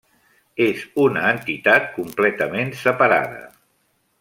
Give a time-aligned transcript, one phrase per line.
[0.67, 3.45] És una entitat completament separada.